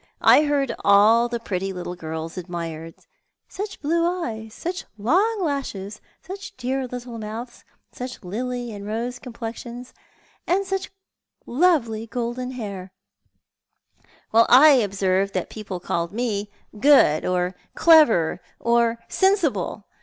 I 0.19 0.45
heard 0.45 0.73
all 0.83 1.29
the 1.29 1.39
pretty 1.39 1.71
little 1.71 1.93
girls 1.93 2.35
admired— 2.35 2.95
'such 3.47 3.79
blue 3.81 4.03
eyes, 4.23 4.51
such 4.51 4.85
long 4.97 5.43
lashes, 5.43 6.01
such 6.23 6.57
dear 6.57 6.87
little 6.87 7.19
mouths, 7.19 7.63
such 7.91 8.23
lily 8.23 8.73
and 8.73 8.87
rose 8.87 9.19
complexions, 9.19 9.93
and 10.47 10.65
lovely 11.45 12.07
golden 12.07 12.49
hair/ 12.53 12.93
while 14.31 14.47
I 14.49 14.69
observed 14.71 15.35
that 15.35 15.51
people 15.51 15.79
called 15.79 16.11
me 16.11 16.49
good, 16.79 17.23
or 17.23 17.53
clever, 17.75 18.41
or 18.59 18.97
sensible! 19.07 19.85